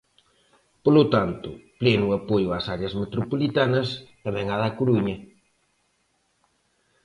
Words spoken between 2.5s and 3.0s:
ás areas